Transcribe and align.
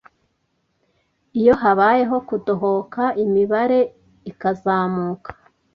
iyo 1.39 1.53
habayeho 1.61 2.17
kudohoka 2.27 3.03
imibare 3.23 3.79
ikazamuka 4.31 5.31